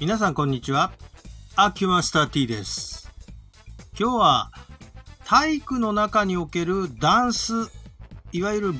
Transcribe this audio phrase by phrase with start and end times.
[0.00, 0.92] 皆さんこんにちは。
[1.56, 3.12] アキュマスター T です。
[3.98, 4.50] 今日は
[5.26, 7.52] 体育の中におけるダンス、
[8.32, 8.74] いわゆる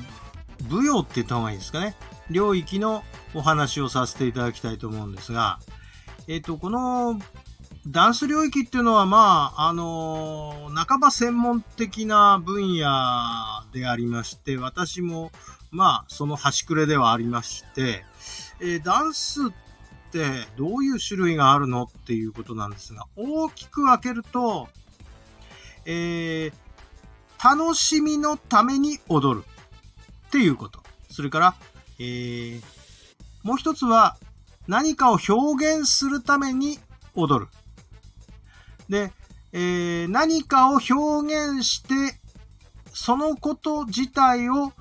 [0.67, 1.95] 舞踊って言った方がいいですかね。
[2.31, 3.03] 領域の
[3.35, 5.59] お話をさせていただきたいと思うんですが、
[6.27, 7.19] えっ、と、この
[7.85, 12.87] ダンス領域っていうのは、まあ、あの半ば専門的な分野
[13.71, 15.31] でありまして、私も、
[15.69, 18.05] まあ、その端くれではありまして、
[18.59, 19.70] えーダンスっ
[20.11, 24.67] てどういう種類があるのっていうことなんですが、大きく分けると、
[25.85, 26.53] えー
[27.43, 29.45] 楽しみのために踊る
[30.27, 30.83] っていうこと。
[31.09, 31.55] それから、
[31.97, 32.61] えー
[33.43, 34.17] もう一つは
[34.67, 36.77] 何かを表現するために
[37.15, 37.51] 踊る。
[38.89, 39.11] で、
[39.53, 42.19] えー何かを表現して、
[42.93, 44.73] そのこと自体を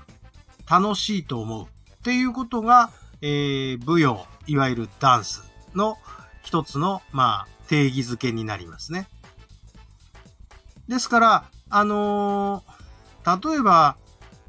[0.69, 1.67] 楽しいと思うっ
[2.03, 2.91] ていうことが、
[3.23, 5.45] えー舞踊、いわゆるダンス
[5.77, 5.97] の
[6.43, 9.07] 一つの、まあ、定義づけになりますね。
[10.89, 12.81] ですから、あのー
[13.23, 13.97] 例えば、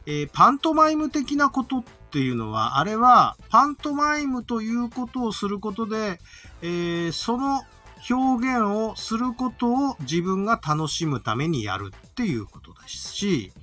[0.08, 6.20] えーパントマイム的なことっていうのは、あれは、パントマイムということをすることで、
[6.64, 7.62] えーその
[8.10, 13.54] 表現をすることを自分が楽しむためにやるっていうことですし、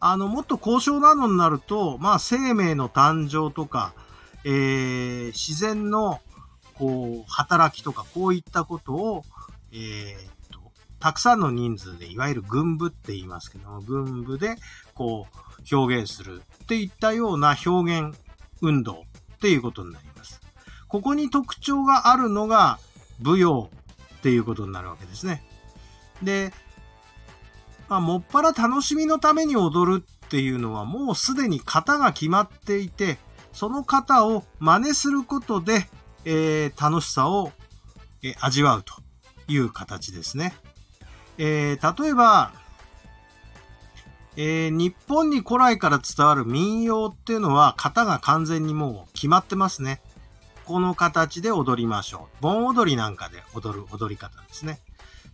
[0.00, 3.92] あの、もっと高尚なのになると、まあ、生命の誕生とか、
[4.44, 6.20] えー自然の、
[6.74, 9.24] こう、働きとか、こういったことを、
[9.72, 10.60] えーと、
[10.98, 14.56] たくさんの人数で、いわゆる軍部って言いますけども、軍部で、
[14.94, 18.18] こう、表現するっていったような表現
[18.60, 20.40] 運動っていうことになります。
[20.88, 22.78] ここに特徴があるのが、
[23.22, 23.70] 舞踊
[24.16, 25.42] っていうことになるわけですね。
[26.22, 26.52] で、
[27.88, 33.18] まあ、もっぱら楽しみのために踊るっていうのはもうすでに型が決まっていて、
[33.52, 35.86] その型を真似することで、
[36.24, 37.52] えー楽しさを、
[38.22, 38.94] えー味わうと
[39.48, 40.54] いう形ですね。
[41.38, 42.52] えー例えば、
[44.36, 50.00] え日本に古来から伝わる民謡っていうのは型が完全にもう決まってますね。
[50.64, 52.42] この形で踊りましょう。
[52.42, 54.78] 盆踊りなんかで踊る踊り方ですね。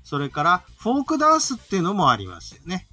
[0.02, 2.86] それから、フォークダンスっていうのもありますよね。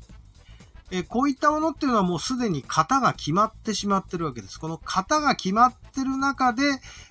[0.91, 4.59] えこういったものっていうのはもうすでに型が決まってしまってるわけです。
[4.59, 6.63] この型が決まってる中で、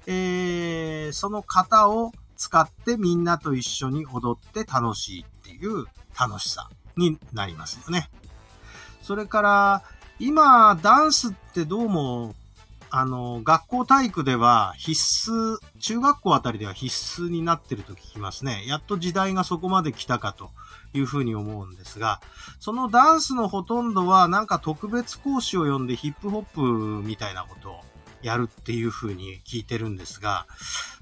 [0.07, 5.87] えーその型を使ってみんなと一緒に踊って楽しいっていう
[6.19, 8.11] 楽しさになりますよね。
[9.03, 9.83] それから、
[10.19, 12.35] 今、ダンスってどうも、
[12.95, 18.65] あの、学校体育では必須、中学校あたりでは必須になってると聞きますね。
[18.67, 20.51] やっと時代がそこまで来たかと
[20.93, 22.21] いうふうに思うんですが、
[22.61, 26.61] そのダンスのほとんどはなんか特別講師を呼んでヒップホップ
[27.03, 27.81] みたいなことを
[28.21, 30.47] やるっていうふうに聞いてるんですが、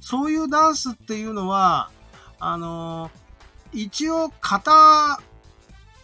[0.01, 1.91] そういうダンスっていうのは、
[2.39, 3.11] あの
[3.73, 5.21] 一応型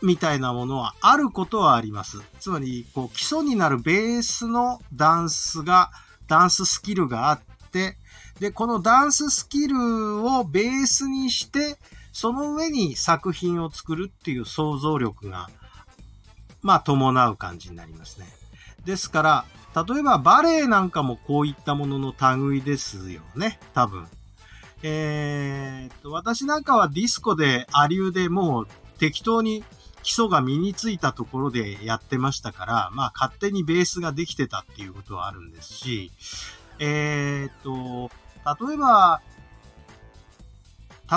[0.02, 2.18] みたいなものはあることはあります。
[2.40, 5.90] つまり、こう、基礎になるベースのダンスが、
[6.28, 7.40] ダンススキルがあっ
[7.70, 7.96] て、
[8.40, 11.78] で、このダンススキルをベースにして、
[12.12, 15.48] その上に作品を作るっていう想像力が、
[16.62, 18.26] まあ、伴う感じになりますね。
[18.84, 19.44] ですから、
[19.84, 24.06] 例えばバレエなんかもこういったものの類ですよね、多分。
[24.82, 28.68] えーっと、私なんかはディスコで、アリューでもう
[28.98, 29.64] 適当に
[30.06, 36.12] 基礎が身についたところでやってましたから、まあ勝手にベースができてたっていうことはあるんですし、
[36.78, 39.21] えーっと、例えば、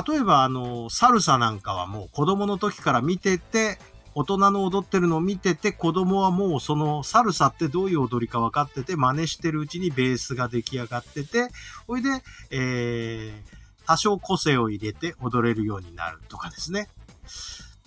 [0.08, 3.78] 例えばあの、サルサなんかはもう子供の時から見てて、
[4.16, 11.50] 大人の踊ってるのを見てて、子供はもうそのサルサってどういう踊りか分かってて、真似してるうちにベースが出来上がってて、
[11.86, 12.10] ほいで、
[12.50, 16.90] えー、多少個性を入れて踊れるようになるとかですね。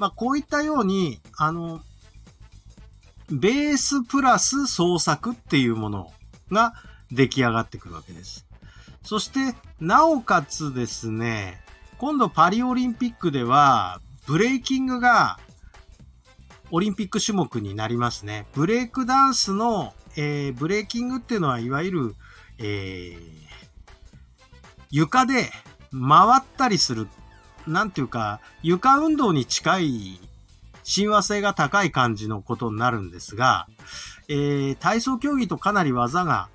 [0.02, 1.80] まあ、こういったように、あの、
[3.30, 6.10] ベースプラス創作っていうもの
[6.50, 6.74] が
[7.12, 8.44] 出来上がってくるわけです。
[9.04, 11.60] そして、なおかつですね、
[11.98, 15.38] 今度パリオリンピックでは、ブレイキングが
[16.72, 18.48] オリンピック種目になりますね。
[18.54, 22.16] ブレイクダンスの、えーブレイキングっていうのは、いわゆる、
[22.58, 23.42] えー
[24.90, 25.50] 床で
[25.92, 27.06] 回ったりする、
[27.66, 30.20] なんていうか、床運動に近い
[30.82, 33.66] 親和性が高い感じのことになるんですが、
[34.28, 36.48] えー体操競技とかなり技が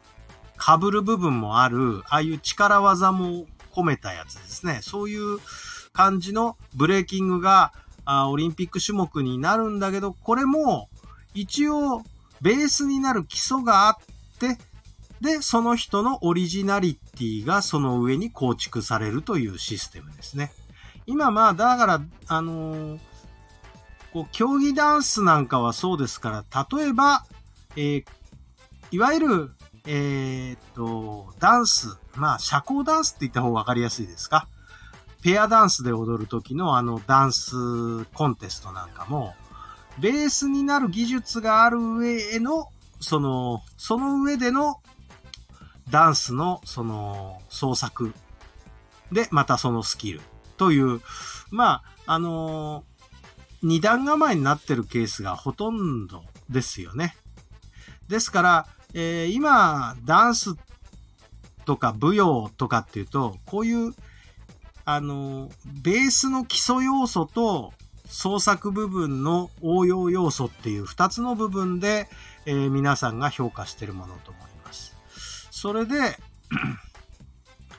[0.60, 4.80] 被る部分もある、ああいう力技も込めたやつですね。
[4.82, 5.40] そういう
[5.94, 7.72] 感じのブレーキングが
[8.06, 10.90] あオリンピック種目になるんだけど、これも
[11.34, 12.04] 一応
[12.42, 13.96] ベースになる基礎があっ
[14.40, 14.58] て、
[15.22, 20.52] で、その人のオリジナリティがその上に構築されるというシステムですね。
[21.08, 23.00] 今まあ、だから、あのー、
[24.12, 27.26] こう、競技ダンスなんかはそうですから、例えば、
[27.78, 28.06] えー、
[28.92, 29.52] いわゆる、
[29.86, 34.50] えー、っと、ダンス、まあ、社交ダンスって言った方がわかりやすいですか？
[35.22, 39.34] ペアダンスで踊る時のあのダンスコンテストなんかも、
[40.00, 42.68] ベースになる技術がある上への、
[43.00, 44.82] その、その上での
[45.90, 48.14] ダンスのその創作
[49.14, 50.22] で、またそのスキル
[50.58, 51.02] という、
[51.52, 52.84] まあ、あの
[53.64, 57.16] 二段構えになってるケースがほとんどですよね。
[58.08, 60.56] ですから、えー、今、ダンス
[61.66, 63.94] とか舞踊とかっていうと、こういう、
[64.86, 65.50] あの、
[65.84, 67.74] ベースの基礎要素と
[68.06, 72.08] 創作部分の応用要素っていう二つの部分で、
[72.46, 74.96] えー、皆さんが評価してるものと思います。
[75.52, 76.18] それで、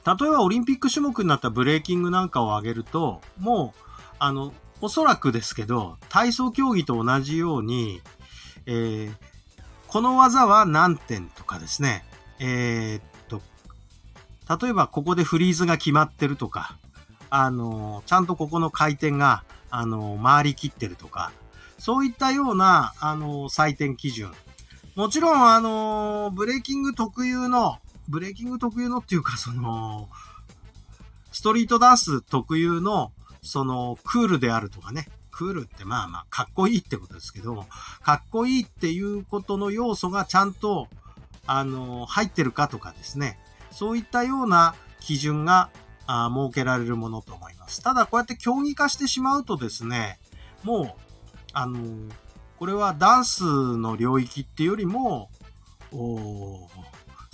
[0.09, 3.81] 例えばオリンピック種目になったブレーキングなんかを挙げると、もう、
[4.19, 8.01] あの、おそらくですけど、体操競技と同じように、
[8.67, 9.13] えー、
[9.87, 12.05] この技は何点とかですね、
[12.39, 13.43] えー、っと、
[14.65, 16.79] 例えばここでフリーズが決まってるとか、
[17.31, 21.33] あの、ちゃんとここの回転が、あの、回りきってるとか、
[21.79, 24.33] そういったような、あの、採点基準。
[24.95, 27.79] もちろん、あの、ブレーキング特有の、
[28.09, 30.09] ブレーキング特有のっていうか、その、
[31.31, 33.13] ストリートダンス特有の、
[33.43, 37.67] その、クールであるとかね、クールってまあまあ、かっこいいってことですけど、
[38.03, 40.89] かっこいいっていうことの要素がちゃんと、
[41.47, 43.39] あの、入ってるかとかですね、
[43.71, 45.71] そういったような基準が
[46.07, 47.83] あ設けられるものと思います。
[47.83, 50.19] ただ、こうやって競技化してしまうとですね、
[50.65, 51.01] もう、
[51.53, 51.79] あの、
[52.59, 55.31] これはダンスの領域っていうよりも、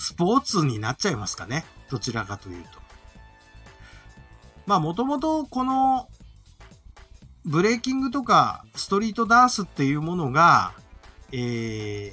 [0.05, 1.65] スポーツになっちゃいますかね。
[1.89, 2.69] どちらかというと。
[4.67, 6.09] まあ、もともとこの
[7.47, 10.75] ブレーキングとかストリートダンスっていうものが、
[11.33, 12.12] え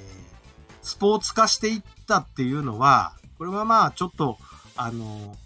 [0.80, 4.38] スポーツ化していったっていうのは、これはまあちょっと、
[4.74, 5.36] あの、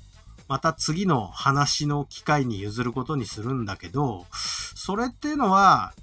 [0.46, 4.24] また次の話の機会に譲ることにするんだけど、
[4.76, 5.94] それっていうのは、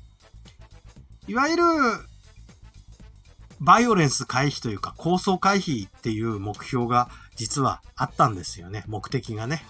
[1.25, 1.63] いわゆる、
[3.63, 8.83] バイオレンス回避というか構想回避っていう目標が実はあったんですよね。
[8.87, 9.63] 目的がね。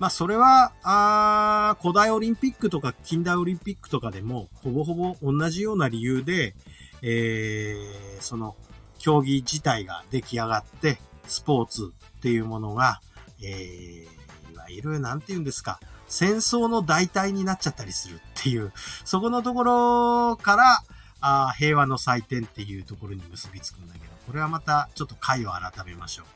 [0.00, 6.54] まあ、それは、あ古代オリンピックとか近代オリンピックとかでも、ほぼほぼ同じような理由で、
[7.00, 8.56] えー、その、
[8.98, 13.00] 競技自体が出来上がって、スポーツっていうものが、
[13.42, 18.72] えー、いわゆる、なんて言うんですか、戦争の代替になっちゃったりするっていう、
[19.04, 20.82] そこのところから、
[21.26, 26.26] あ平和の祭典っていうところに結びつくんだけど、これはまたちょっと回を改めましょう。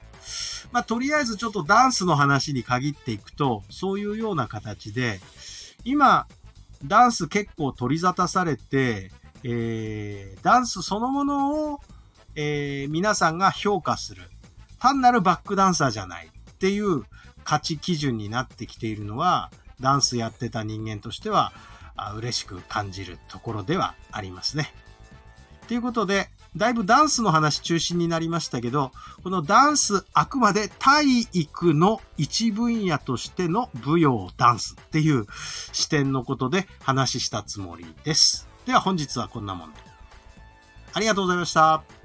[0.72, 5.20] まあ、とりあえずちょっとダンスの話に限っていくと、そういうような形で、
[5.84, 6.26] 今、
[6.84, 11.80] ダンス結構取り沙汰されて、えー、ダンスそのものを、
[12.34, 14.22] えー、皆さんが評価する。
[14.78, 17.04] 単なるバックダンサーじゃないっていう
[17.44, 19.50] 価値基準になってきているのは、
[19.80, 21.52] ダンスやってた人間としては、
[21.96, 24.72] あ嬉しく感じるところではありますね。
[25.70, 28.90] ということで、だいぶダンスの話中心になりましたけど、
[29.22, 35.26] このダンスあくまで体育の一分野としての舞踊ダンスっていう
[35.72, 38.48] 視点のことで話したつもりです。
[38.66, 39.76] では本日はこんなもんで。
[40.92, 41.99] ありがとうございました。